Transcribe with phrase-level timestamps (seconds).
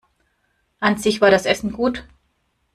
[0.79, 2.07] An sich war das Essen gut.